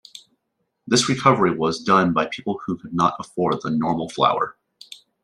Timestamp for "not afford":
2.91-3.61